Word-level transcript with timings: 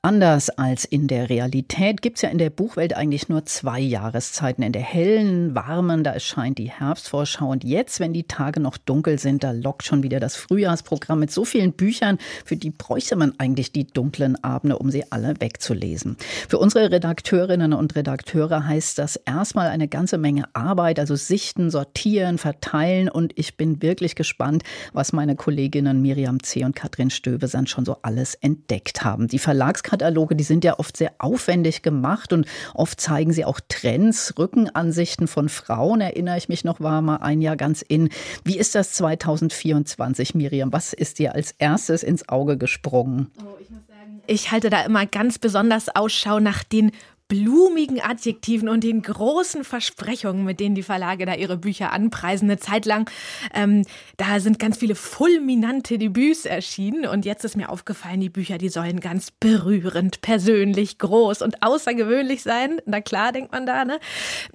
Anders 0.00 0.48
als 0.48 0.84
in 0.84 1.08
der 1.08 1.28
Realität 1.28 2.02
gibt 2.02 2.18
es 2.18 2.22
ja 2.22 2.28
in 2.28 2.38
der 2.38 2.50
Buchwelt 2.50 2.94
eigentlich 2.94 3.28
nur 3.28 3.44
zwei 3.46 3.80
Jahreszeiten. 3.80 4.62
In 4.62 4.70
der 4.70 4.80
hellen, 4.80 5.56
warmen, 5.56 6.04
da 6.04 6.12
erscheint 6.12 6.58
die 6.58 6.70
Herbstvorschau. 6.70 7.50
Und 7.50 7.64
jetzt, 7.64 7.98
wenn 7.98 8.12
die 8.12 8.22
Tage 8.22 8.60
noch 8.60 8.78
dunkel 8.78 9.18
sind, 9.18 9.42
da 9.42 9.50
lockt 9.50 9.82
schon 9.82 10.04
wieder 10.04 10.20
das 10.20 10.36
Frühjahrsprogramm 10.36 11.18
mit 11.18 11.32
so 11.32 11.44
vielen 11.44 11.72
Büchern, 11.72 12.18
für 12.44 12.54
die 12.54 12.70
bräuchte 12.70 13.16
man 13.16 13.34
eigentlich 13.38 13.72
die 13.72 13.88
dunklen 13.88 14.36
Abende, 14.44 14.78
um 14.78 14.92
sie 14.92 15.10
alle 15.10 15.34
wegzulesen. 15.40 16.16
Für 16.48 16.58
unsere 16.58 16.92
Redakteurinnen 16.92 17.72
und 17.72 17.96
Redakteure 17.96 18.68
heißt 18.68 18.98
das 19.00 19.16
erstmal 19.16 19.66
eine 19.66 19.88
ganze 19.88 20.16
Menge 20.16 20.44
Arbeit, 20.52 21.00
also 21.00 21.16
sichten, 21.16 21.72
sortieren, 21.72 22.38
verteilen. 22.38 23.08
Und 23.08 23.36
ich 23.36 23.56
bin 23.56 23.82
wirklich 23.82 24.14
gespannt, 24.14 24.62
was 24.92 25.12
meine 25.12 25.34
Kolleginnen 25.34 26.00
Miriam 26.02 26.40
C. 26.40 26.64
und 26.64 26.76
Katrin 26.76 27.10
Stöbesand 27.10 27.68
schon 27.68 27.84
so 27.84 27.96
alles 28.02 28.36
entdeckt 28.36 29.02
haben. 29.02 29.26
Die 29.26 29.40
Verlags 29.40 29.82
Verlagskataloge, 29.88 30.36
die 30.36 30.44
sind 30.44 30.64
ja 30.64 30.78
oft 30.78 30.96
sehr 30.96 31.12
aufwendig 31.18 31.82
gemacht 31.82 32.32
und 32.32 32.46
oft 32.74 33.00
zeigen 33.00 33.32
sie 33.32 33.44
auch 33.44 33.60
Trends, 33.68 34.34
Rückenansichten 34.38 35.26
von 35.26 35.48
Frauen. 35.48 36.00
Erinnere 36.00 36.36
ich 36.36 36.48
mich 36.48 36.64
noch, 36.64 36.80
war 36.80 37.02
mal 37.02 37.16
ein 37.16 37.40
Jahr 37.40 37.56
ganz 37.56 37.82
in. 37.82 38.10
Wie 38.44 38.58
ist 38.58 38.74
das 38.74 38.92
2024, 38.92 40.34
Miriam? 40.34 40.72
Was 40.72 40.92
ist 40.92 41.18
dir 41.18 41.34
als 41.34 41.52
erstes 41.58 42.02
ins 42.02 42.28
Auge 42.28 42.58
gesprungen? 42.58 43.30
Oh, 43.40 43.56
ich 43.60 43.70
muss 43.70 43.86
sagen, 43.86 44.22
ich 44.26 44.50
halte 44.50 44.70
da 44.70 44.82
immer 44.82 45.06
ganz 45.06 45.38
besonders 45.38 45.88
Ausschau 45.94 46.38
nach 46.40 46.62
den 46.64 46.92
blumigen 47.28 48.00
Adjektiven 48.00 48.68
und 48.68 48.82
den 48.84 49.02
großen 49.02 49.62
Versprechungen, 49.62 50.44
mit 50.44 50.60
denen 50.60 50.74
die 50.74 50.82
Verlage 50.82 51.26
da 51.26 51.34
ihre 51.34 51.58
Bücher 51.58 51.92
anpreisen. 51.92 52.48
Eine 52.48 52.58
Zeit 52.58 52.86
lang, 52.86 53.10
ähm, 53.54 53.84
da 54.16 54.40
sind 54.40 54.58
ganz 54.58 54.78
viele 54.78 54.94
fulminante 54.94 55.98
Debüts 55.98 56.46
erschienen 56.46 57.06
und 57.06 57.26
jetzt 57.26 57.44
ist 57.44 57.56
mir 57.56 57.68
aufgefallen, 57.68 58.20
die 58.20 58.30
Bücher, 58.30 58.56
die 58.56 58.70
sollen 58.70 59.00
ganz 59.00 59.30
berührend, 59.30 60.22
persönlich, 60.22 60.98
groß 60.98 61.42
und 61.42 61.62
außergewöhnlich 61.62 62.42
sein. 62.42 62.80
Na 62.86 63.02
klar, 63.02 63.32
denkt 63.32 63.52
man 63.52 63.66
da, 63.66 63.84
ne? 63.84 64.00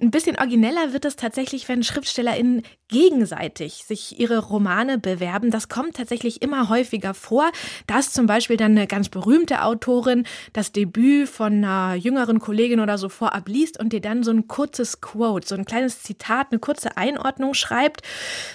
Ein 0.00 0.10
bisschen 0.10 0.36
origineller 0.36 0.92
wird 0.92 1.04
es 1.04 1.14
tatsächlich, 1.16 1.68
wenn 1.68 1.84
SchriftstellerInnen 1.84 2.62
gegenseitig 2.88 3.84
sich 3.84 4.20
ihre 4.20 4.38
Romane 4.38 4.98
bewerben. 4.98 5.50
Das 5.50 5.68
kommt 5.68 5.96
tatsächlich 5.96 6.42
immer 6.42 6.68
häufiger 6.68 7.14
vor, 7.14 7.50
dass 7.86 8.12
zum 8.12 8.26
Beispiel 8.26 8.56
dann 8.56 8.72
eine 8.72 8.86
ganz 8.86 9.08
berühmte 9.08 9.62
Autorin 9.62 10.26
das 10.52 10.72
Debüt 10.72 11.28
von 11.28 11.64
einer 11.64 11.94
jüngeren 11.94 12.38
Kollegin 12.38 12.63
Kollegin 12.64 12.80
oder 12.80 12.96
so 12.96 13.10
vorab 13.10 13.46
liest 13.46 13.78
und 13.78 13.92
dir 13.92 14.00
dann 14.00 14.22
so 14.22 14.30
ein 14.30 14.48
kurzes 14.48 15.02
Quote, 15.02 15.46
so 15.46 15.54
ein 15.54 15.66
kleines 15.66 16.02
Zitat, 16.02 16.46
eine 16.50 16.58
kurze 16.58 16.96
Einordnung 16.96 17.52
schreibt. 17.52 18.00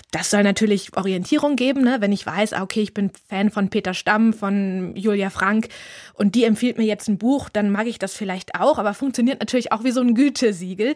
Das 0.10 0.32
soll 0.32 0.42
natürlich 0.42 0.98
Orientierung 0.98 1.56
geben, 1.56 1.84
ne? 1.84 1.98
wenn 2.00 2.12
ich 2.12 2.26
weiß, 2.26 2.54
ah, 2.54 2.64
okay, 2.64 2.82
ich 2.82 2.96
bin 2.96 3.12
Fan 3.28 3.52
von 3.52 3.70
Peter 3.70 3.94
Stamm, 3.94 4.34
von 4.34 4.96
Julia 4.96 5.30
Frank 5.30 5.68
und 6.16 6.34
die 6.34 6.44
empfiehlt 6.44 6.80
mir 6.80 6.86
jetzt 6.86 7.08
ein 7.08 7.20
Buch, 7.20 7.50
dann 7.50 7.70
mag 7.70 7.86
ich 7.86 8.00
das 8.00 8.16
vielleicht 8.16 8.56
auch, 8.56 8.80
aber 8.80 8.96
funktioniert 8.96 9.42
natürlich 9.42 9.72
auch 9.72 9.84
wie 9.84 9.92
so 9.92 10.02
ein 10.02 10.16
Gütesiegel. 10.16 10.96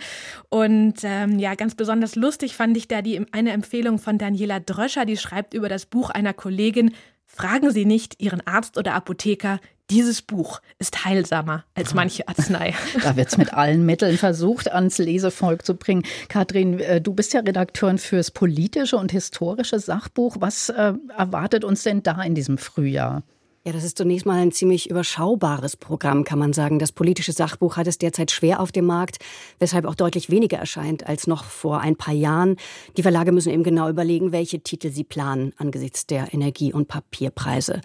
Und 0.50 0.96
ähm, 1.04 1.38
ja, 1.38 1.54
ganz 1.54 1.76
besonders 1.76 2.16
lustig 2.16 2.56
fand 2.56 2.76
ich 2.78 2.88
da 2.88 3.04
die 3.04 3.24
eine 3.32 3.52
Empfehlung 3.52 4.00
von 4.00 4.18
Daniela 4.18 4.60
Dröscher, 4.60 5.06
die 5.06 5.18
schreibt 5.18 5.54
über 5.54 5.70
das 5.70 5.86
Buch 5.86 6.10
einer 6.10 6.34
Kollegin, 6.34 6.96
Fragen 7.36 7.72
Sie 7.72 7.86
nicht 7.86 8.22
Ihren 8.22 8.46
Arzt 8.46 8.78
oder 8.78 8.94
Apotheker, 8.94 9.60
dieses 9.90 10.22
Buch 10.22 10.62
ist 10.80 11.06
heilsamer 11.06 11.66
als 11.76 11.94
manche 11.94 12.28
Arznei. 12.28 12.74
Da 13.04 13.16
wird 13.16 13.28
es 13.28 13.38
mit 13.38 13.54
allen 13.54 13.86
Mitteln 13.86 14.18
versucht, 14.18 14.72
ans 14.72 14.98
Lesevolk 14.98 15.66
zu 15.66 15.76
bringen. 15.76 16.04
Kathrin, 16.30 16.80
äh, 16.80 17.02
du 17.02 17.14
bist 17.14 17.34
ja 17.34 17.42
Redakteurin 17.42 17.98
fürs 17.98 18.32
politische 18.32 18.98
und 18.98 19.12
historische 19.12 19.80
Sachbuch. 19.80 20.38
Was 20.40 20.70
äh, 20.70 20.94
erwartet 21.18 21.64
uns 21.64 21.84
denn 21.84 22.02
da 22.04 22.22
in 22.22 22.36
diesem 22.36 22.58
Frühjahr? 22.58 23.24
Ja, 23.66 23.72
das 23.72 23.86
ist 23.86 23.98
zunächst 23.98 24.26
mal 24.26 24.42
ein 24.42 24.52
ziemlich 24.52 24.90
überschaubares 24.90 25.78
Programm, 25.78 26.26
kann 26.26 26.38
man 26.38 26.52
sagen. 26.52 26.80
Das 26.80 26.92
politische 26.92 27.32
Sachbuch 27.32 27.78
hat 27.78 27.88
es 27.88 27.98
derzeit 27.98 28.30
schwer 28.30 28.60
auf 28.60 28.74
dem 28.74 28.86
Markt, 28.86 29.20
weshalb 29.58 29.86
auch 29.86 29.96
deutlich 29.96 30.30
weniger 30.30 30.58
erscheint 30.58 31.08
als 31.08 31.28
noch 31.28 31.46
vor 31.46 31.80
ein 31.80 31.96
paar 31.96 32.14
Jahren. 32.14 32.58
Die 32.98 33.04
Verlage 33.04 33.32
müssen 33.32 33.54
eben 33.54 33.64
genau 33.64 33.88
überlegen, 33.88 34.34
welche 34.34 34.60
Titel 34.60 34.92
sie 34.92 35.06
planen 35.06 35.54
angesichts 35.56 36.06
der 36.06 36.34
Energie- 36.34 36.74
und 36.74 36.90
Papierpreise. 36.90 37.80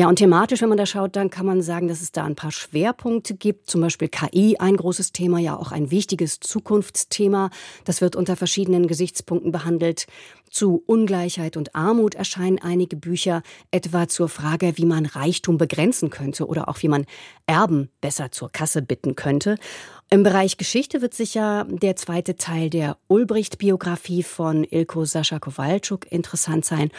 Ja, 0.00 0.08
und 0.08 0.16
thematisch, 0.16 0.62
wenn 0.62 0.70
man 0.70 0.78
da 0.78 0.86
schaut, 0.86 1.14
dann 1.14 1.28
kann 1.28 1.44
man 1.44 1.60
sagen, 1.60 1.86
dass 1.86 2.00
es 2.00 2.10
da 2.10 2.24
ein 2.24 2.34
paar 2.34 2.52
Schwerpunkte 2.52 3.34
gibt. 3.34 3.68
Zum 3.68 3.82
Beispiel 3.82 4.08
KI, 4.08 4.56
ein 4.58 4.78
großes 4.78 5.12
Thema, 5.12 5.38
ja 5.38 5.58
auch 5.58 5.72
ein 5.72 5.90
wichtiges 5.90 6.40
Zukunftsthema. 6.40 7.50
Das 7.84 8.00
wird 8.00 8.16
unter 8.16 8.34
verschiedenen 8.34 8.86
Gesichtspunkten 8.86 9.52
behandelt. 9.52 10.06
Zu 10.48 10.82
Ungleichheit 10.86 11.58
und 11.58 11.74
Armut 11.74 12.14
erscheinen 12.14 12.58
einige 12.58 12.96
Bücher, 12.96 13.42
etwa 13.72 14.08
zur 14.08 14.30
Frage, 14.30 14.78
wie 14.78 14.86
man 14.86 15.04
Reichtum 15.04 15.58
begrenzen 15.58 16.08
könnte 16.08 16.46
oder 16.46 16.70
auch 16.70 16.82
wie 16.82 16.88
man 16.88 17.04
Erben 17.46 17.90
besser 18.00 18.32
zur 18.32 18.50
Kasse 18.50 18.80
bitten 18.80 19.16
könnte. 19.16 19.56
Im 20.12 20.24
Bereich 20.24 20.56
Geschichte 20.56 21.02
wird 21.02 21.14
sicher 21.14 21.68
der 21.70 21.94
zweite 21.94 22.34
Teil 22.34 22.68
der 22.68 22.96
Ulbricht-Biografie 23.06 24.24
von 24.24 24.64
Ilko 24.64 25.04
Sascha 25.04 25.38
Kowalczuk 25.38 26.10
interessant 26.10 26.64
sein. 26.64 26.90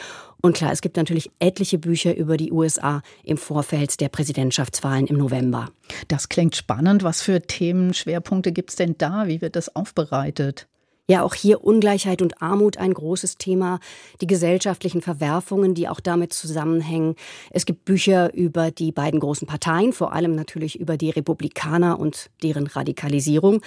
Und 0.42 0.56
klar, 0.56 0.72
es 0.72 0.80
gibt 0.80 0.96
natürlich 0.96 1.30
etliche 1.40 1.78
Bücher 1.78 2.16
über 2.16 2.38
die 2.38 2.54
USA 2.54 3.02
im 3.26 3.36
Vorfeld 3.36 4.00
der 4.00 4.08
Präsidentschaftswahlen 4.08 5.08
im 5.08 5.18
November. 5.18 5.68
Das 6.08 6.30
klingt 6.30 6.56
spannend. 6.56 7.04
Was 7.04 7.22
für 7.22 7.42
Themenschwerpunkte 7.42 8.54
gibt 8.54 8.70
es 8.70 8.78
denn 8.78 8.96
da? 8.98 9.28
Wie 9.28 9.42
wird 9.42 9.58
das 9.58 9.76
aufbereitet? 9.76 10.70
Ja, 11.12 11.24
auch 11.24 11.34
hier 11.34 11.62
Ungleichheit 11.62 12.22
und 12.22 12.42
Armut 12.42 12.78
ein 12.78 12.94
großes 12.94 13.38
Thema, 13.38 13.82
die 14.22 14.28
gesellschaftlichen 14.28 15.02
Verwerfungen, 15.02 15.74
die 15.74 15.90
auch 15.90 16.00
damit 16.00 16.32
zusammenhängen. 16.32 17.16
Es 17.50 17.66
gibt 17.66 17.84
Bücher 17.84 18.34
über 18.34 18.72
die 18.72 18.94
beiden 18.94 19.20
großen 19.20 19.46
Parteien, 19.46 19.92
vor 19.92 20.14
allem 20.14 20.36
natürlich 20.36 20.80
über 20.80 20.96
die 20.96 21.10
Republikaner 21.10 22.00
und 22.00 22.30
deren 22.44 22.66
Radikalisierung. 22.66 23.62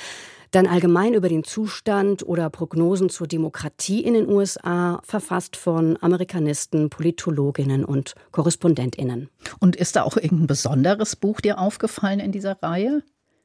Dann 0.53 0.67
allgemein 0.67 1.13
über 1.13 1.29
den 1.29 1.45
Zustand 1.45 2.27
oder 2.27 2.49
Prognosen 2.49 3.11
zur 3.11 3.27
Demokratie 3.27 4.03
in 4.03 4.15
den 4.15 4.27
USA, 4.27 5.03
verfasst 5.05 5.57
von 5.57 5.99
Amerikanisten, 6.01 6.89
Politologinnen 6.89 7.85
und 7.85 8.15
Korrespondentinnen. 8.31 9.29
Und 9.61 9.77
ist 9.77 9.97
da 9.97 10.05
auch 10.05 10.17
irgendein 10.17 10.47
besonderes 10.47 11.15
Buch 11.15 11.43
dir 11.43 11.59
aufgefallen 11.59 12.21
in 12.21 12.33
dieser 12.33 12.57
Reihe? 12.63 13.03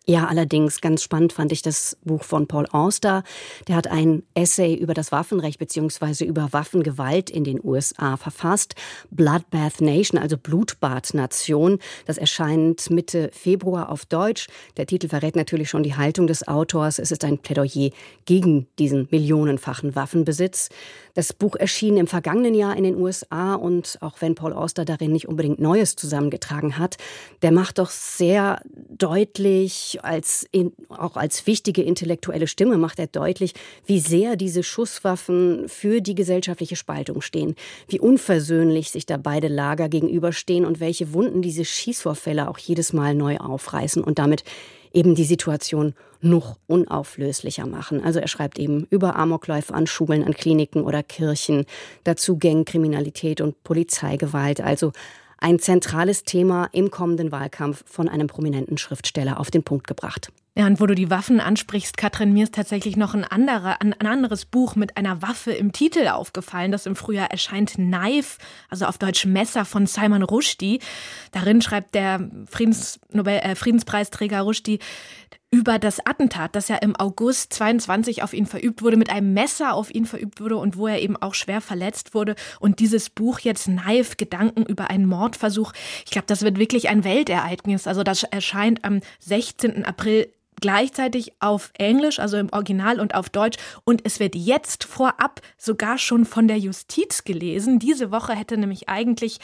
Ja, 0.09 0.25
allerdings 0.25 0.81
ganz 0.81 1.03
spannend 1.03 1.33
fand 1.33 1.51
ich 1.51 1.61
das 1.61 1.95
Buch 2.03 2.23
von 2.23 2.47
Paul 2.47 2.65
Auster. 2.71 3.21
Der 3.67 3.75
hat 3.75 3.85
ein 3.85 4.23
Essay 4.33 4.73
über 4.73 4.95
das 4.95 5.11
Waffenrecht 5.11 5.59
beziehungsweise 5.59 6.25
über 6.25 6.51
Waffengewalt 6.51 7.29
in 7.29 7.43
den 7.43 7.63
USA 7.63 8.17
verfasst. 8.17 8.73
Bloodbath 9.11 9.81
Nation, 9.81 10.19
also 10.19 10.35
Blutbad-Nation. 10.35 11.77
Das 12.07 12.17
erscheint 12.17 12.89
Mitte 12.89 13.29
Februar 13.31 13.91
auf 13.91 14.07
Deutsch. 14.07 14.47
Der 14.77 14.87
Titel 14.87 15.09
verrät 15.09 15.35
natürlich 15.35 15.69
schon 15.69 15.83
die 15.83 15.95
Haltung 15.95 16.25
des 16.25 16.47
Autors. 16.47 16.97
Es 16.97 17.11
ist 17.11 17.23
ein 17.23 17.37
Plädoyer 17.37 17.91
gegen 18.25 18.65
diesen 18.79 19.07
millionenfachen 19.11 19.95
Waffenbesitz. 19.95 20.69
Das 21.13 21.33
Buch 21.33 21.55
erschien 21.55 21.97
im 21.97 22.07
vergangenen 22.07 22.55
Jahr 22.55 22.75
in 22.75 22.83
den 22.83 22.95
USA 22.95 23.53
und 23.53 23.99
auch 24.01 24.21
wenn 24.21 24.33
Paul 24.33 24.53
Auster 24.53 24.85
darin 24.85 25.11
nicht 25.11 25.27
unbedingt 25.27 25.59
Neues 25.59 25.95
zusammengetragen 25.95 26.79
hat, 26.79 26.97
der 27.43 27.51
macht 27.51 27.77
doch 27.77 27.91
sehr 27.91 28.61
deutlich, 28.89 29.98
als 30.03 30.47
in, 30.51 30.73
auch 30.89 31.15
als 31.15 31.47
wichtige 31.47 31.81
intellektuelle 31.81 32.47
Stimme 32.47 32.77
macht 32.77 32.99
er 32.99 33.07
deutlich, 33.07 33.53
wie 33.85 33.99
sehr 33.99 34.35
diese 34.35 34.63
Schusswaffen 34.63 35.67
für 35.67 36.01
die 36.01 36.15
gesellschaftliche 36.15 36.75
Spaltung 36.75 37.21
stehen, 37.21 37.55
wie 37.87 37.99
unversöhnlich 37.99 38.91
sich 38.91 39.05
da 39.05 39.17
beide 39.17 39.47
Lager 39.47 39.89
gegenüberstehen 39.89 40.65
und 40.65 40.79
welche 40.79 41.13
Wunden 41.13 41.41
diese 41.41 41.65
Schießvorfälle 41.65 42.49
auch 42.49 42.57
jedes 42.57 42.93
Mal 42.93 43.15
neu 43.15 43.37
aufreißen 43.37 44.03
und 44.03 44.19
damit 44.19 44.43
eben 44.93 45.15
die 45.15 45.23
Situation 45.23 45.93
noch 46.21 46.57
unauflöslicher 46.67 47.65
machen. 47.65 48.03
Also 48.03 48.19
er 48.19 48.27
schreibt 48.27 48.59
eben 48.59 48.87
über 48.89 49.15
Amokläufe 49.15 49.73
an 49.73 49.87
Schulen, 49.87 50.23
an 50.23 50.33
Kliniken 50.33 50.83
oder 50.83 51.03
Kirchen, 51.03 51.65
dazu 52.03 52.37
Gangkriminalität 52.37 53.41
und 53.41 53.63
Polizeigewalt. 53.63 54.61
Also 54.61 54.91
ein 55.39 55.59
zentrales 55.59 56.23
Thema 56.23 56.69
im 56.71 56.91
kommenden 56.91 57.31
Wahlkampf 57.31 57.83
von 57.85 58.09
einem 58.09 58.27
prominenten 58.27 58.77
Schriftsteller 58.77 59.39
auf 59.39 59.51
den 59.51 59.63
Punkt 59.63 59.87
gebracht. 59.87 60.31
Ja, 60.59 60.65
und 60.65 60.81
wo 60.81 60.87
du 60.87 60.95
die 60.95 61.09
Waffen 61.09 61.39
ansprichst, 61.39 61.95
Katrin, 61.95 62.33
mir 62.33 62.43
ist 62.43 62.53
tatsächlich 62.53 62.97
noch 62.97 63.13
ein, 63.13 63.23
anderer, 63.23 63.81
ein, 63.81 63.93
anderes 63.93 64.45
Buch 64.45 64.75
mit 64.75 64.97
einer 64.97 65.21
Waffe 65.21 65.51
im 65.53 65.71
Titel 65.71 66.07
aufgefallen, 66.09 66.73
das 66.73 66.85
im 66.85 66.97
Frühjahr 66.97 67.31
erscheint, 67.31 67.75
Knife, 67.75 68.39
also 68.67 68.85
auf 68.85 68.97
Deutsch 68.97 69.25
Messer 69.25 69.63
von 69.63 69.85
Salman 69.85 70.23
Rushdie. 70.23 70.79
Darin 71.31 71.61
schreibt 71.61 71.95
der 71.95 72.29
Friedens 72.49 72.99
äh, 73.13 73.55
Friedenspreisträger 73.55 74.41
Rushdie, 74.41 74.79
über 75.51 75.79
das 75.79 76.05
Attentat, 76.05 76.55
das 76.55 76.67
ja 76.67 76.75
im 76.75 76.95
August 76.95 77.53
22 77.53 78.21
auf 78.21 78.33
ihn 78.33 78.45
verübt 78.45 78.83
wurde, 78.83 78.97
mit 78.97 79.09
einem 79.09 79.33
Messer 79.33 79.73
auf 79.73 79.93
ihn 79.93 80.05
verübt 80.05 80.39
wurde 80.39 80.57
und 80.57 80.77
wo 80.77 80.87
er 80.87 81.01
eben 81.01 81.17
auch 81.17 81.33
schwer 81.33 81.59
verletzt 81.59 82.13
wurde. 82.13 82.35
Und 82.59 82.79
dieses 82.79 83.09
Buch 83.09 83.39
jetzt 83.39 83.65
Knife, 83.65 84.15
Gedanken 84.17 84.63
über 84.63 84.89
einen 84.89 85.05
Mordversuch. 85.05 85.73
Ich 86.05 86.11
glaube, 86.11 86.27
das 86.27 86.43
wird 86.43 86.59
wirklich 86.59 86.89
ein 86.89 87.03
Weltereignis. 87.03 87.87
Also 87.87 88.03
das 88.03 88.23
erscheint 88.23 88.85
am 88.85 88.99
16. 89.19 89.85
April 89.85 90.31
gleichzeitig 90.59 91.33
auf 91.39 91.71
Englisch, 91.77 92.19
also 92.19 92.37
im 92.37 92.51
Original 92.51 92.99
und 92.99 93.15
auf 93.15 93.29
Deutsch. 93.29 93.57
Und 93.83 94.01
es 94.03 94.19
wird 94.19 94.35
jetzt 94.35 94.83
vorab 94.83 95.41
sogar 95.57 95.97
schon 95.97 96.25
von 96.25 96.47
der 96.47 96.57
Justiz 96.57 97.23
gelesen. 97.23 97.79
Diese 97.79 98.11
Woche 98.11 98.33
hätte 98.33 98.57
nämlich 98.57 98.89
eigentlich 98.89 99.39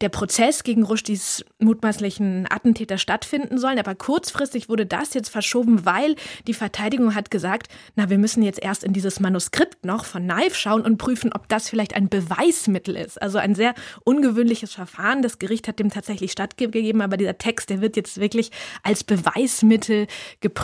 der 0.00 0.08
Prozess 0.08 0.62
gegen 0.62 0.84
Rushdies 0.84 1.44
mutmaßlichen 1.58 2.46
Attentäter 2.48 2.98
stattfinden 2.98 3.58
sollen. 3.58 3.78
Aber 3.78 3.94
kurzfristig 3.94 4.68
wurde 4.68 4.86
das 4.86 5.14
jetzt 5.14 5.30
verschoben, 5.30 5.84
weil 5.84 6.14
die 6.46 6.54
Verteidigung 6.54 7.14
hat 7.14 7.30
gesagt, 7.30 7.68
na, 7.96 8.10
wir 8.10 8.18
müssen 8.18 8.42
jetzt 8.42 8.62
erst 8.62 8.84
in 8.84 8.92
dieses 8.92 9.20
Manuskript 9.20 9.84
noch 9.84 10.04
von 10.04 10.24
Knife 10.24 10.54
schauen 10.54 10.82
und 10.82 10.98
prüfen, 10.98 11.32
ob 11.32 11.48
das 11.48 11.68
vielleicht 11.68 11.96
ein 11.96 12.08
Beweismittel 12.08 12.96
ist. 12.96 13.20
Also 13.20 13.38
ein 13.38 13.54
sehr 13.54 13.74
ungewöhnliches 14.04 14.72
Verfahren. 14.72 15.22
Das 15.22 15.38
Gericht 15.38 15.68
hat 15.68 15.78
dem 15.78 15.90
tatsächlich 15.90 16.32
stattgegeben, 16.32 17.00
aber 17.00 17.16
dieser 17.16 17.38
Text, 17.38 17.70
der 17.70 17.80
wird 17.80 17.96
jetzt 17.96 18.20
wirklich 18.20 18.50
als 18.82 19.02
Beweismittel 19.02 20.06
geprüft. 20.40 20.59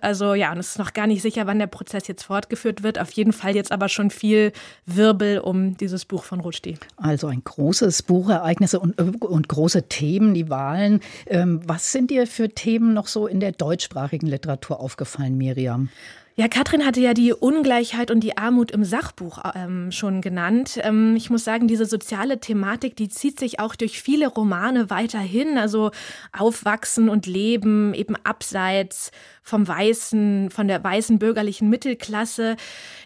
Also 0.00 0.34
ja, 0.34 0.52
und 0.52 0.58
es 0.58 0.70
ist 0.70 0.78
noch 0.78 0.92
gar 0.94 1.06
nicht 1.06 1.22
sicher, 1.22 1.46
wann 1.46 1.58
der 1.58 1.66
Prozess 1.66 2.08
jetzt 2.08 2.22
fortgeführt 2.22 2.82
wird. 2.82 2.98
Auf 2.98 3.10
jeden 3.12 3.32
Fall 3.32 3.54
jetzt 3.54 3.72
aber 3.72 3.88
schon 3.88 4.10
viel 4.10 4.52
Wirbel 4.86 5.38
um 5.38 5.76
dieses 5.76 6.04
Buch 6.04 6.24
von 6.24 6.40
Rushdie. 6.40 6.78
Also 6.96 7.26
ein 7.26 7.42
großes 7.44 8.02
Buch, 8.02 8.30
Ereignisse 8.30 8.80
und, 8.80 8.98
und 8.98 9.48
große 9.48 9.88
Themen, 9.88 10.34
die 10.34 10.48
Wahlen. 10.48 11.00
Ähm, 11.26 11.60
was 11.66 11.92
sind 11.92 12.10
dir 12.10 12.26
für 12.26 12.48
Themen 12.48 12.94
noch 12.94 13.06
so 13.06 13.26
in 13.26 13.40
der 13.40 13.52
deutschsprachigen 13.52 14.26
Literatur 14.26 14.80
aufgefallen, 14.80 15.36
Miriam? 15.36 15.90
Ja, 16.38 16.48
Katrin 16.48 16.84
hatte 16.84 17.00
ja 17.00 17.14
die 17.14 17.32
Ungleichheit 17.32 18.10
und 18.10 18.20
die 18.20 18.36
Armut 18.36 18.70
im 18.70 18.84
Sachbuch 18.84 19.38
ähm, 19.54 19.90
schon 19.90 20.20
genannt. 20.20 20.78
Ähm, 20.82 21.16
ich 21.16 21.30
muss 21.30 21.44
sagen, 21.44 21.66
diese 21.66 21.86
soziale 21.86 22.40
Thematik, 22.40 22.94
die 22.94 23.08
zieht 23.08 23.40
sich 23.40 23.58
auch 23.58 23.74
durch 23.74 24.02
viele 24.02 24.28
Romane 24.28 24.90
weiterhin. 24.90 25.56
Also 25.56 25.92
Aufwachsen 26.36 27.08
und 27.08 27.24
Leben 27.24 27.94
eben 27.94 28.16
abseits 28.16 29.12
vom 29.46 29.66
weißen, 29.66 30.50
von 30.50 30.68
der 30.68 30.84
weißen 30.84 31.18
bürgerlichen 31.18 31.70
Mittelklasse. 31.70 32.56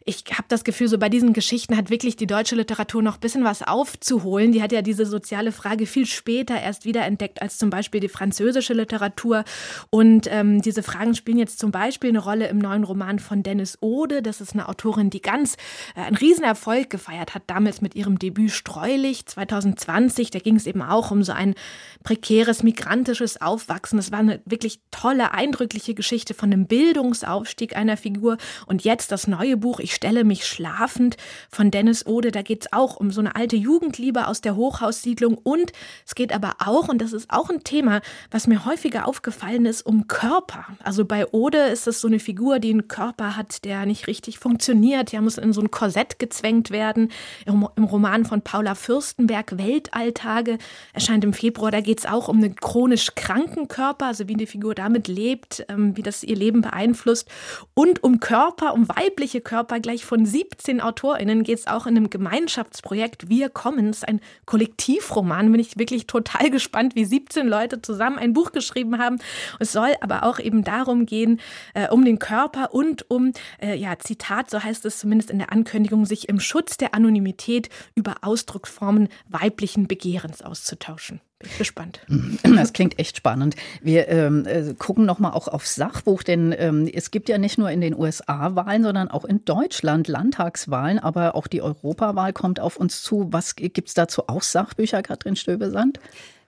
Ich 0.05 0.25
habe 0.33 0.47
das 0.49 0.65
Gefühl, 0.65 0.89
so 0.89 0.99
bei 0.99 1.11
diesen 1.11 1.35
Geschichten 1.35 1.77
hat 1.77 1.91
wirklich 1.91 2.17
die 2.17 2.27
deutsche 2.27 2.57
Literatur 2.57 3.03
noch 3.03 3.19
ein 3.19 3.21
bisschen 3.21 3.45
was 3.45 3.63
aufzuholen. 3.63 4.51
Die 4.51 4.63
hat 4.63 4.73
ja 4.73 4.83
diese 4.83 5.05
soziale 5.07 5.53
Frage 5.53 5.87
viel 5.87 6.07
später 6.07 6.59
erst 6.59 6.85
wiederentdeckt 6.85 7.43
als 7.43 7.59
zum 7.59 7.71
Beispiel 7.71 8.01
die 8.01 8.09
französische 8.09 8.73
Literatur. 8.73 9.45
Und 9.91 10.27
ähm, 10.31 10.63
diese 10.63 10.83
Fragen 10.83 11.15
spielen 11.15 11.39
jetzt 11.39 11.61
zum 11.61 11.71
Beispiel 11.71 12.09
eine 12.09 12.19
Rolle 12.19 12.49
im 12.49 12.59
neuen 12.59 12.85
Roman 12.85 13.20
von 13.21 13.43
Dennis 13.43 13.79
Ode. 13.81 14.23
Das 14.23 14.41
ist 14.41 14.55
eine 14.55 14.69
Autorin, 14.69 15.11
die 15.11 15.21
ganz 15.21 15.57
äh, 15.95 16.01
einen 16.01 16.17
Riesenerfolg 16.17 16.91
gefeiert 16.91 17.35
hat, 17.35 17.43
damals 17.47 17.81
mit 17.81 17.95
ihrem 17.95 18.19
Debüt 18.19 18.51
Streulich 18.51 19.27
2020. 19.27 20.31
Da 20.31 20.39
ging 20.39 20.57
es 20.57 20.67
eben 20.67 20.83
auch 20.83 21.11
um 21.11 21.23
so 21.23 21.33
ein 21.33 21.55
prekäres 22.03 22.63
migrantisches 22.63 23.41
Aufwachsen. 23.41 23.99
Das 23.99 24.11
war 24.13 24.21
eine 24.21 24.41
wirklich 24.45 24.81
tolle, 24.91 25.33
eindrückliche 25.33 25.95
Geschichte 25.95 26.35
von 26.35 26.51
dem 26.51 26.67
Bildungsaufstieg 26.67 27.77
einer 27.77 27.97
Figur. 27.97 28.39
Und 28.67 28.85
jetzt 28.85 29.13
das 29.13 29.27
neue 29.27 29.57
Buch 29.57 29.81
Ich 29.81 29.95
stelle 29.95 30.25
mich 30.25 30.47
schlafend 30.47 31.17
von 31.51 31.71
Dennis 31.71 32.07
Ode. 32.07 32.31
Da 32.31 32.43
geht 32.43 32.63
es 32.63 32.73
auch 32.73 32.97
um 32.97 33.11
so 33.11 33.21
eine 33.21 33.37
alte 33.37 33.57
Jugendliebe 33.57 34.27
aus 34.27 34.41
der 34.41 34.57
Hochhaussiedlung. 34.57 35.37
Und 35.37 35.73
es 36.07 36.15
geht 36.15 36.33
aber 36.33 36.57
auch, 36.59 36.89
und 36.89 37.01
das 37.01 37.13
ist 37.13 37.31
auch 37.31 37.51
ein 37.51 37.65
Thema, 37.65 38.01
was 38.31 38.47
mir 38.47 38.65
häufiger 38.65 39.07
aufgefallen 39.07 39.67
ist, 39.67 39.83
um 39.83 40.07
Körper. 40.07 40.67
Also 40.83 41.05
bei 41.05 41.27
Ode 41.33 41.59
ist 41.59 41.87
es 41.87 42.01
so 42.01 42.09
eine 42.09 42.19
Figur, 42.19 42.59
die 42.59 42.71
einen 42.71 42.89
Körper 42.89 43.10
hat, 43.19 43.65
der 43.65 43.87
nicht 43.87 44.07
richtig 44.07 44.39
funktioniert. 44.39 45.13
Der 45.13 45.21
muss 45.21 45.39
in 45.39 45.53
so 45.53 45.61
ein 45.61 45.71
Korsett 45.71 46.19
gezwängt 46.19 46.71
werden. 46.71 47.11
Im, 47.47 47.69
im 47.77 47.85
Roman 47.85 48.25
von 48.25 48.43
Paula 48.43 48.75
Fürstenberg, 48.75 49.59
Weltalltage, 49.59 50.59
erscheint 50.93 51.25
im 51.25 51.33
Februar. 51.33 51.71
Da 51.71 51.81
geht 51.81 52.01
es 52.01 52.07
auch 52.07 52.29
um 52.29 52.39
einen 52.39 52.57
chronisch 52.57 53.15
kranken 53.15 53.69
Körper, 53.69 54.07
also 54.07 54.29
wie 54.29 54.35
die 54.35 54.47
Figur 54.47 54.75
damit 54.75 55.09
lebt, 55.09 55.65
ähm, 55.69 55.97
wie 55.97 56.03
das 56.03 56.23
ihr 56.23 56.37
Leben 56.37 56.61
beeinflusst. 56.61 57.29
Und 57.75 58.03
um 58.03 58.21
Körper, 58.21 58.75
um 58.75 58.89
weibliche 58.89 59.41
Körper, 59.41 59.81
gleich 59.81 60.05
von 60.05 60.27
17 60.27 60.81
AutorInnen 60.81 61.43
geht 61.43 61.59
es 61.59 61.67
auch 61.67 61.87
in 61.87 61.97
einem 61.97 62.11
Gemeinschaftsprojekt 62.11 63.29
Wir 63.29 63.49
Commons, 63.49 64.05
ein 64.05 64.21
Kollektivroman. 64.47 65.51
Bin 65.51 65.61
ich 65.61 65.79
wirklich 65.79 66.07
total 66.07 66.51
gespannt, 66.51 66.95
wie 66.95 67.05
17 67.05 67.47
Leute 67.47 67.83
zusammen 67.83 68.19
ein 68.19 68.33
Buch 68.33 68.53
geschrieben 68.53 68.99
haben. 68.99 69.19
Es 69.59 69.73
soll 69.73 69.95
aber 70.01 70.25
auch 70.25 70.39
eben 70.39 70.65
darum 70.65 71.07
gehen, 71.07 71.41
äh, 71.75 71.89
um 71.89 72.05
den 72.05 72.19
Körper 72.19 72.73
und 72.73 73.00
um, 73.09 73.33
äh, 73.61 73.77
ja, 73.77 73.99
Zitat, 73.99 74.51
so 74.51 74.63
heißt 74.63 74.85
es 74.85 74.99
zumindest 74.99 75.31
in 75.31 75.39
der 75.39 75.53
Ankündigung, 75.53 76.07
sich 76.07 76.29
im 76.29 76.41
Schutz 76.41 76.77
der 76.77 76.95
Anonymität 76.95 77.69
über 77.95 78.17
Ausdrucksformen 78.23 79.09
weiblichen 79.29 79.87
Begehrens 79.89 80.43
auszutauschen. 80.43 81.21
Bin 81.41 81.51
gespannt. 81.57 82.01
Das 82.43 82.75
klingt 82.75 82.99
echt 82.99 83.17
spannend. 83.17 83.57
Wir 83.81 84.09
ähm, 84.09 84.45
äh, 84.47 84.75
gucken 84.75 85.07
nochmal 85.07 85.33
auch 85.33 85.49
aufs 85.49 85.75
Sachbuch, 85.75 86.23
denn 86.23 86.55
ähm, 86.57 86.91
es 86.93 87.11
gibt 87.11 87.29
ja 87.31 87.39
nicht 87.39 87.57
nur 87.57 87.71
in 87.71 87.81
den 87.81 87.97
USA 87.97 88.55
Wahlen, 88.55 88.83
sondern 88.83 89.09
auch 89.09 89.25
in 89.25 89.45
Deutschland 89.45 90.09
Landtagswahlen, 90.09 90.99
aber 90.99 91.35
auch 91.35 91.47
die 91.47 91.63
Europawahl 91.63 92.35
kommt 92.35 92.61
auf 92.61 92.77
uns 92.77 93.03
zu. 93.03 93.29
Was 93.31 93.57
gibt 93.57 93.89
es 93.89 93.95
dazu 93.95 94.29
auch 94.29 94.43
Sachbücher, 94.43 95.03
Katrin 95.03 95.37
Stöbesand? 95.37 95.99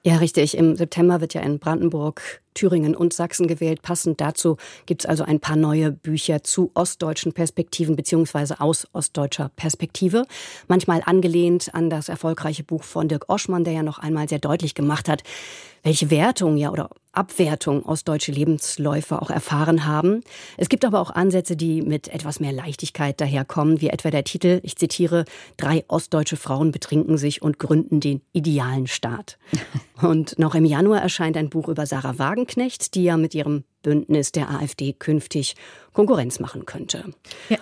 Ja, 0.05 0.17
richtig. 0.17 0.57
Im 0.57 0.75
September 0.75 1.21
wird 1.21 1.33
ja 1.33 1.43
in 1.43 1.61
Brandenburg, 1.61 2.43
Thüringen 2.55 2.97
und 2.97 3.13
Sachsen 3.13 3.47
gewählt. 3.47 3.83
Passend 3.83 4.21
dazu 4.21 4.57
gibt 4.85 5.03
es 5.03 5.07
also 5.07 5.23
ein 5.23 5.39
paar 5.39 5.55
neue 5.55 5.93
Bücher 5.93 6.43
zu 6.43 6.73
ostdeutschen 6.75 7.33
Perspektiven 7.33 7.95
beziehungsweise 7.95 8.61
aus 8.61 8.89
ostdeutscher 8.93 9.53
Perspektive. 9.55 10.25
Manchmal 10.67 11.03
angelehnt 11.07 11.73
an 11.73 11.89
das 11.89 12.09
erfolgreiche 12.09 12.65
Buch 12.65 12.83
von 12.83 13.07
Dirk 13.07 13.29
Oschmann, 13.29 13.63
der 13.63 13.75
ja 13.75 13.85
noch 13.85 14.01
einmal 14.01 14.29
sehr 14.29 14.41
deutlich 14.41 14.75
gemacht 14.75 15.09
hat, 15.09 15.23
welche 15.85 16.11
Wertung 16.11 16.57
ja 16.57 16.71
oder 16.71 16.91
Abwertung 17.13 17.85
ostdeutsche 17.85 18.33
Lebensläufe 18.33 19.21
auch 19.21 19.31
erfahren 19.31 19.87
haben. 19.87 20.23
Es 20.57 20.69
gibt 20.69 20.85
aber 20.85 21.01
auch 21.01 21.11
Ansätze, 21.11 21.57
die 21.57 21.83
mit 21.83 22.09
etwas 22.09 22.41
mehr 22.41 22.53
Leichtigkeit 22.53 23.21
daherkommen, 23.21 23.81
wie 23.81 23.89
etwa 23.89 24.11
der 24.11 24.25
Titel, 24.25 24.61
ich 24.63 24.77
zitiere, 24.77 25.25
Drei 25.57 25.85
ostdeutsche 25.89 26.37
Frauen 26.37 26.73
betrinken 26.73 27.19
sich 27.19 27.43
und 27.43 27.59
gründen 27.59 28.01
den 28.01 28.23
idealen 28.33 28.87
Staat. 28.87 29.39
Und 30.03 30.37
noch 30.37 30.57
im 30.57 30.65
Januar 30.65 31.01
erscheint 31.01 31.37
ein 31.37 31.49
Buch 31.49 31.69
über 31.69 31.87
Sarah 31.87 32.19
Wagenknecht, 32.19 32.97
die 32.97 33.05
ja 33.05 33.17
mit 33.17 33.37
ihrem 33.37 33.63
Bündnis 33.83 34.33
der 34.33 34.51
AfD 34.51 34.93
künftig 34.93 35.55
Konkurrenz 35.93 36.41
machen 36.41 36.67
könnte. 36.67 37.05
Ja. 37.49 37.59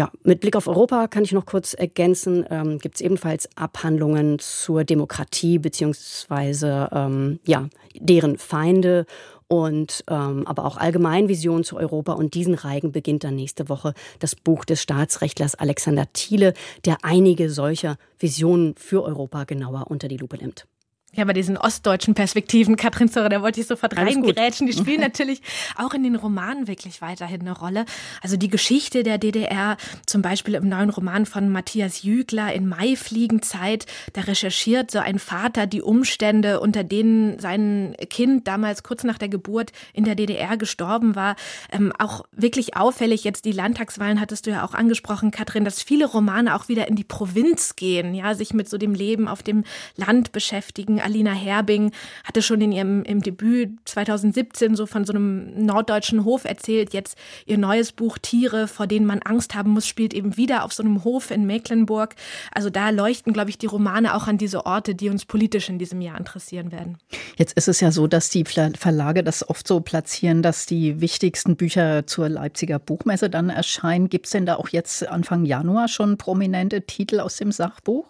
Ja, 0.00 0.10
mit 0.22 0.40
Blick 0.40 0.56
auf 0.56 0.66
Europa 0.66 1.08
kann 1.08 1.24
ich 1.24 1.32
noch 1.32 1.44
kurz 1.44 1.74
ergänzen, 1.74 2.46
ähm, 2.48 2.78
gibt 2.78 2.94
es 2.94 3.00
ebenfalls 3.02 3.50
Abhandlungen 3.54 4.38
zur 4.38 4.82
Demokratie 4.84 5.58
beziehungsweise 5.58 6.88
ähm, 6.90 7.38
ja, 7.44 7.68
deren 7.94 8.38
Feinde 8.38 9.04
und 9.46 10.02
ähm, 10.08 10.46
aber 10.46 10.64
auch 10.64 10.78
allgemein 10.78 11.28
Visionen 11.28 11.64
zu 11.64 11.76
Europa. 11.76 12.14
Und 12.14 12.32
diesen 12.32 12.54
Reigen 12.54 12.92
beginnt 12.92 13.24
dann 13.24 13.34
nächste 13.34 13.68
Woche 13.68 13.92
das 14.20 14.34
Buch 14.34 14.64
des 14.64 14.80
Staatsrechtlers 14.80 15.54
Alexander 15.54 16.10
Thiele, 16.14 16.54
der 16.86 16.96
einige 17.02 17.50
solcher 17.50 17.98
Visionen 18.18 18.76
für 18.76 19.02
Europa 19.02 19.44
genauer 19.44 19.90
unter 19.90 20.08
die 20.08 20.16
Lupe 20.16 20.38
nimmt. 20.38 20.66
Ja, 21.12 21.24
bei 21.24 21.32
diesen 21.32 21.56
ostdeutschen 21.56 22.14
Perspektiven, 22.14 22.76
Katrin 22.76 23.08
Zörer, 23.08 23.28
da 23.28 23.42
wollte 23.42 23.60
ich 23.60 23.66
sofort 23.66 23.96
reingerätschen. 23.96 24.68
Die 24.68 24.72
spielen 24.72 25.00
natürlich 25.00 25.42
auch 25.76 25.92
in 25.92 26.04
den 26.04 26.14
Romanen 26.14 26.68
wirklich 26.68 27.02
weiterhin 27.02 27.40
eine 27.40 27.50
Rolle. 27.50 27.84
Also 28.22 28.36
die 28.36 28.48
Geschichte 28.48 29.02
der 29.02 29.18
DDR, 29.18 29.76
zum 30.06 30.22
Beispiel 30.22 30.54
im 30.54 30.68
neuen 30.68 30.88
Roman 30.88 31.26
von 31.26 31.48
Matthias 31.50 32.04
Jügler 32.04 32.52
in 32.52 32.68
Maifliegenzeit, 32.68 33.86
da 34.12 34.20
recherchiert 34.20 34.92
so 34.92 35.00
ein 35.00 35.18
Vater 35.18 35.66
die 35.66 35.82
Umstände, 35.82 36.60
unter 36.60 36.84
denen 36.84 37.40
sein 37.40 37.96
Kind 38.08 38.46
damals 38.46 38.84
kurz 38.84 39.02
nach 39.02 39.18
der 39.18 39.28
Geburt 39.28 39.72
in 39.92 40.04
der 40.04 40.14
DDR 40.14 40.56
gestorben 40.56 41.16
war. 41.16 41.34
Ähm, 41.72 41.92
auch 41.98 42.24
wirklich 42.30 42.76
auffällig, 42.76 43.24
jetzt 43.24 43.44
die 43.46 43.52
Landtagswahlen 43.52 44.20
hattest 44.20 44.46
du 44.46 44.50
ja 44.50 44.64
auch 44.64 44.74
angesprochen, 44.74 45.32
Katrin, 45.32 45.64
dass 45.64 45.82
viele 45.82 46.06
Romane 46.06 46.54
auch 46.54 46.68
wieder 46.68 46.86
in 46.86 46.94
die 46.94 47.02
Provinz 47.02 47.74
gehen, 47.74 48.14
ja, 48.14 48.36
sich 48.36 48.54
mit 48.54 48.68
so 48.68 48.78
dem 48.78 48.94
Leben 48.94 49.26
auf 49.26 49.42
dem 49.42 49.64
Land 49.96 50.30
beschäftigen 50.30 50.99
Alina 51.00 51.32
Herbing 51.32 51.92
hatte 52.24 52.42
schon 52.42 52.60
in 52.60 52.72
ihrem 52.72 53.02
im 53.02 53.22
Debüt 53.22 53.70
2017 53.84 54.76
so 54.76 54.86
von 54.86 55.04
so 55.04 55.12
einem 55.12 55.64
norddeutschen 55.64 56.24
Hof 56.24 56.44
erzählt. 56.44 56.92
Jetzt 56.92 57.16
ihr 57.46 57.58
neues 57.58 57.92
Buch 57.92 58.18
Tiere, 58.18 58.68
vor 58.68 58.86
denen 58.86 59.06
man 59.06 59.20
Angst 59.22 59.54
haben 59.54 59.70
muss, 59.70 59.86
spielt 59.86 60.14
eben 60.14 60.36
wieder 60.36 60.64
auf 60.64 60.72
so 60.72 60.82
einem 60.82 61.04
Hof 61.04 61.30
in 61.30 61.46
Mecklenburg. 61.46 62.14
Also 62.52 62.70
da 62.70 62.90
leuchten, 62.90 63.32
glaube 63.32 63.50
ich, 63.50 63.58
die 63.58 63.66
Romane 63.66 64.14
auch 64.14 64.26
an 64.26 64.38
diese 64.38 64.66
Orte, 64.66 64.94
die 64.94 65.08
uns 65.08 65.24
politisch 65.24 65.68
in 65.68 65.78
diesem 65.78 66.00
Jahr 66.00 66.18
interessieren 66.18 66.72
werden. 66.72 66.98
Jetzt 67.36 67.56
ist 67.56 67.68
es 67.68 67.80
ja 67.80 67.90
so, 67.90 68.06
dass 68.06 68.28
die 68.28 68.44
Verlage 68.44 69.22
das 69.22 69.48
oft 69.48 69.66
so 69.66 69.80
platzieren, 69.80 70.42
dass 70.42 70.66
die 70.66 71.00
wichtigsten 71.00 71.56
Bücher 71.56 72.06
zur 72.06 72.28
Leipziger 72.28 72.78
Buchmesse 72.78 73.30
dann 73.30 73.50
erscheinen. 73.50 74.08
Gibt 74.08 74.26
es 74.26 74.32
denn 74.32 74.46
da 74.46 74.56
auch 74.56 74.68
jetzt 74.68 75.06
Anfang 75.06 75.44
Januar 75.44 75.88
schon 75.88 76.16
prominente 76.16 76.82
Titel 76.82 77.20
aus 77.20 77.36
dem 77.36 77.52
Sachbuch? 77.52 78.06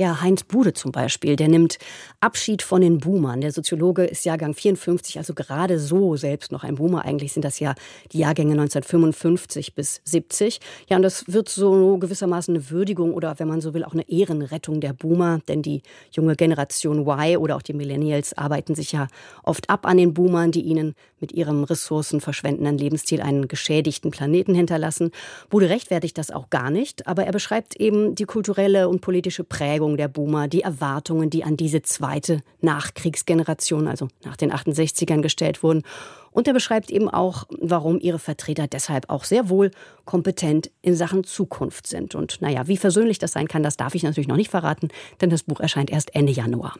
Ja, 0.00 0.20
Heinz 0.20 0.44
Bude 0.44 0.74
zum 0.74 0.92
Beispiel, 0.92 1.34
der 1.34 1.48
nimmt 1.48 1.76
Abschied 2.20 2.62
von 2.62 2.80
den 2.82 2.98
Boomern. 2.98 3.40
Der 3.40 3.50
Soziologe 3.50 4.04
ist 4.04 4.24
Jahrgang 4.24 4.54
54, 4.54 5.18
also 5.18 5.34
gerade 5.34 5.80
so 5.80 6.14
selbst 6.14 6.52
noch 6.52 6.62
ein 6.62 6.76
Boomer. 6.76 7.04
Eigentlich 7.04 7.32
sind 7.32 7.44
das 7.44 7.58
ja 7.58 7.74
die 8.12 8.18
Jahrgänge 8.18 8.52
1955 8.52 9.74
bis 9.74 10.00
70. 10.04 10.60
Ja, 10.88 10.98
und 10.98 11.02
das 11.02 11.24
wird 11.26 11.48
so 11.48 11.98
gewissermaßen 11.98 12.54
eine 12.54 12.70
Würdigung 12.70 13.12
oder, 13.12 13.40
wenn 13.40 13.48
man 13.48 13.60
so 13.60 13.74
will, 13.74 13.82
auch 13.82 13.92
eine 13.92 14.08
Ehrenrettung 14.08 14.80
der 14.80 14.92
Boomer. 14.92 15.40
Denn 15.48 15.62
die 15.62 15.82
junge 16.12 16.36
Generation 16.36 17.00
Y 17.00 17.36
oder 17.38 17.56
auch 17.56 17.62
die 17.62 17.72
Millennials 17.72 18.38
arbeiten 18.38 18.76
sich 18.76 18.92
ja 18.92 19.08
oft 19.42 19.68
ab 19.68 19.84
an 19.84 19.96
den 19.96 20.14
Boomern, 20.14 20.52
die 20.52 20.62
ihnen 20.62 20.94
mit 21.18 21.32
ihrem 21.32 21.64
ressourcenverschwendenden 21.64 22.78
Lebensstil 22.78 23.20
einen 23.20 23.48
geschädigten 23.48 24.12
Planeten 24.12 24.54
hinterlassen. 24.54 25.10
Bude 25.50 25.68
rechtfertigt 25.68 26.16
das 26.18 26.30
auch 26.30 26.50
gar 26.50 26.70
nicht, 26.70 27.08
aber 27.08 27.24
er 27.24 27.32
beschreibt 27.32 27.74
eben 27.74 28.14
die 28.14 28.26
kulturelle 28.26 28.88
und 28.88 29.00
politische 29.00 29.42
Prägung 29.42 29.87
Prägung 29.88 29.96
der 29.96 30.08
Boomer, 30.08 30.48
die 30.48 30.60
Erwartungen, 30.60 31.30
die 31.30 31.44
an 31.44 31.56
diese 31.56 31.80
zweite 31.80 32.42
Nachkriegsgeneration, 32.60 33.88
also 33.88 34.08
nach 34.22 34.36
den 34.36 34.52
68ern 34.52 35.22
gestellt 35.22 35.62
wurden. 35.62 35.82
Und 36.30 36.46
er 36.46 36.52
beschreibt 36.52 36.90
eben 36.90 37.08
auch, 37.08 37.44
warum 37.60 37.98
ihre 37.98 38.18
Vertreter 38.18 38.66
deshalb 38.66 39.08
auch 39.08 39.24
sehr 39.24 39.48
wohl 39.48 39.70
kompetent 40.04 40.70
in 40.82 40.94
Sachen 40.94 41.24
Zukunft 41.24 41.86
sind. 41.86 42.14
Und 42.14 42.42
naja, 42.42 42.68
wie 42.68 42.76
versöhnlich 42.76 43.18
das 43.18 43.32
sein 43.32 43.48
kann, 43.48 43.62
das 43.62 43.78
darf 43.78 43.94
ich 43.94 44.02
natürlich 44.02 44.28
noch 44.28 44.36
nicht 44.36 44.50
verraten, 44.50 44.88
denn 45.22 45.30
das 45.30 45.44
Buch 45.44 45.60
erscheint 45.60 45.90
erst 45.90 46.14
Ende 46.14 46.32
Januar. 46.32 46.74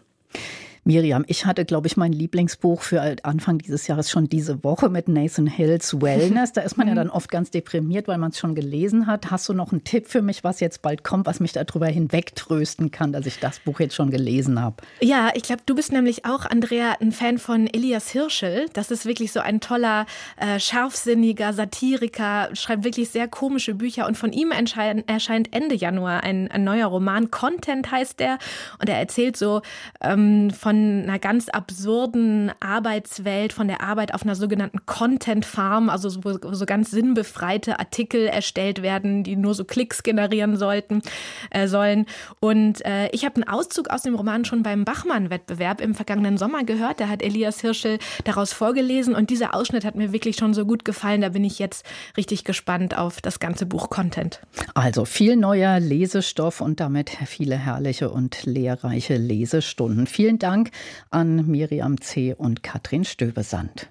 Miriam, 0.85 1.25
ich 1.29 1.45
hatte, 1.47 1.65
glaube 1.65 1.87
ich, 1.87 1.97
mein 1.97 2.13
Lieblingsbuch 2.13 2.83
für 2.83 3.17
Anfang 3.23 3.59
dieses 3.59 3.87
Jahres 3.87 4.11
schon 4.11 4.29
diese 4.29 4.65
Woche 4.65 4.89
mit 4.89 5.09
Nathan 5.09 5.47
Hills 5.47 6.01
Wellness. 6.01 6.53
Da 6.53 6.63
ist 6.63 6.77
man 6.77 6.87
ja 6.87 6.95
mhm. 6.95 6.99
dann 6.99 7.11
oft 7.11 7.31
ganz 7.31 7.51
deprimiert, 7.51 8.09
weil 8.09 8.19
man 8.19 8.31
es 8.31 8.39
schon 8.39 8.55
gelesen 8.55 9.07
hat. 9.07 9.31
Hast 9.31 9.49
du 9.49 9.55
noch 9.55 9.73
einen 9.73 9.85
Tipp 9.85 10.09
für 10.09 10.23
mich, 10.23 10.45
was 10.45 10.61
jetzt 10.61 10.83
bald 10.83 11.05
kommt, 11.05 11.27
was 11.27 11.41
mich 11.41 11.53
darüber 11.53 11.87
hinwegtrösten 11.87 12.91
kann, 12.91 13.13
dass 13.13 13.27
ich 13.27 13.39
das 13.39 13.59
Buch 13.61 13.81
jetzt 13.81 13.95
schon 13.95 14.11
gelesen 14.11 14.61
habe? 14.61 14.77
Ja, 15.01 15.31
ich 15.35 15.43
glaube, 15.43 15.63
du 15.67 15.75
bist 15.75 15.93
nämlich 15.93 16.25
auch, 16.25 16.45
Andrea, 16.45 16.97
ein 17.01 17.13
Fan 17.13 17.39
von 17.39 17.67
Elias 17.67 18.11
Hirschel. 18.11 18.67
Das 18.73 18.91
ist 18.91 19.07
wirklich 19.07 19.33
so 19.33 19.41
ein 19.41 19.61
toller, 19.61 20.07
äh, 20.37 20.61
scharfsinniger 20.61 21.53
Satiriker, 21.53 22.51
schreibt 22.55 22.85
wirklich 22.85 23.11
sehr 23.11 23.29
komische 23.29 23.75
Bücher. 23.75 24.07
Und 24.07 24.17
von 24.17 24.33
ihm 24.33 24.53
erscheint 24.53 25.55
Ende 25.55 25.75
Januar 25.75 26.23
ein, 26.23 26.51
ein 26.51 26.65
neuer 26.65 26.87
Roman. 26.87 27.31
Content 27.31 27.91
heißt 27.91 28.21
der. 28.21 28.39
Und 28.81 28.89
er 28.89 28.99
erzählt 28.99 29.37
so 29.37 29.63
ähm, 30.01 30.51
von 30.51 30.68
einer 30.77 31.19
ganz 31.19 31.49
absurden 31.49 32.53
Arbeitswelt, 32.61 33.53
von 33.53 33.69
der 33.69 33.83
Arbeit 33.83 34.15
auf 34.15 34.23
einer 34.23 34.35
sogenannten 34.35 34.87
Content 34.87 35.45
Farm, 35.45 35.89
also 35.91 36.09
so, 36.09 36.21
so 36.23 36.67
ganz 36.67 36.91
sinnbefreite 36.91 37.79
Artikel 37.79 38.27
erstellt 38.27 38.83
werden, 38.83 39.25
die 39.25 39.37
nur 39.37 39.55
so 39.55 39.65
Klicks 39.65 40.03
generieren 40.03 40.57
sollten, 40.57 41.03
äh, 41.51 41.69
sollen. 41.69 42.07
Und 42.41 42.85
äh, 42.85 43.09
ich 43.11 43.25
habe 43.25 43.37
einen 43.37 43.49
Auszug 43.49 43.91
aus 43.91 44.03
dem 44.03 44.15
Roman 44.15 44.45
schon 44.45 44.63
beim 44.63 44.85
Bachmann-Wettbewerb 44.85 45.81
im 45.81 45.95
vergangenen 45.95 46.39
Sommer 46.39 46.65
gehört. 46.65 47.01
Da 47.01 47.09
hat 47.09 47.23
Elias 47.23 47.61
Hirschel 47.61 47.99
daraus 48.25 48.53
vorgelesen 48.53 49.15
und 49.15 49.31
dieser 49.31 49.55
Ausschnitt 49.55 49.85
hat 49.85 49.95
mir 49.95 50.13
wirklich 50.13 50.37
schon 50.37 50.55
so 50.55 50.67
gut 50.67 50.85
gefallen. 50.85 51.21
Da 51.21 51.31
bin 51.31 51.45
ich 51.45 51.59
jetzt 51.59 51.85
richtig 52.17 52.45
gespannt 52.45 52.97
auf 52.97 53.21
das 53.21 53.41
ganze 53.41 53.67
Buch 53.67 53.91
Content. 53.91 54.41
Also 54.75 55.05
viel 55.05 55.37
neuer 55.37 55.81
Lesestoff 55.81 56.61
und 56.61 56.81
damit 56.81 57.11
viele 57.27 57.57
herrliche 57.57 58.11
und 58.11 58.45
lehrreiche 58.45 59.17
Lesestunden. 59.17 60.07
Vielen 60.07 60.39
Dank 60.59 60.73
an 61.11 61.47
Miriam 61.47 62.01
C. 62.01 62.35
und 62.35 62.65
Katrin 62.65 63.05
Stöbesand. 63.05 63.91